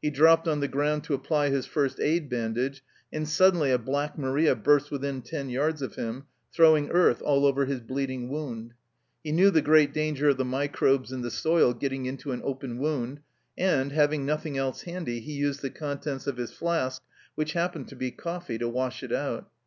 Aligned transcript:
He 0.00 0.08
dropped 0.08 0.48
on 0.48 0.60
the 0.60 0.66
ground 0.66 1.04
to 1.04 1.12
apply 1.12 1.50
his 1.50 1.66
first 1.66 2.00
aid 2.00 2.30
bandage, 2.30 2.82
and 3.12 3.28
suddenly 3.28 3.70
a 3.70 3.76
"Black 3.76 4.16
Maria" 4.16 4.54
burst 4.54 4.90
within 4.90 5.20
ten 5.20 5.50
yards 5.50 5.82
of 5.82 5.96
him, 5.96 6.24
throwing 6.50 6.88
earth 6.88 7.20
all 7.20 7.44
over 7.44 7.66
his 7.66 7.80
bleeding 7.82 8.30
wound. 8.30 8.72
He 9.22 9.30
knew 9.30 9.50
the 9.50 9.60
great 9.60 9.92
danger 9.92 10.30
of 10.30 10.38
the 10.38 10.44
microbes 10.46 11.12
in 11.12 11.20
the 11.20 11.30
soil 11.30 11.74
getting 11.74 12.06
into 12.06 12.32
an 12.32 12.40
open 12.44 12.78
wound, 12.78 13.20
and, 13.58 13.92
having 13.92 14.24
nothing 14.24 14.56
else 14.56 14.84
handy, 14.84 15.20
he 15.20 15.32
used 15.32 15.60
the 15.60 15.68
contents 15.68 16.26
of 16.26 16.38
his 16.38 16.50
flask, 16.50 17.02
which 17.34 17.52
happened 17.52 17.88
to 17.88 17.94
be 17.94 18.10
coffee, 18.10 18.56
to 18.56 18.70
wash 18.70 19.02
it 19.02 19.12
out. 19.12 19.50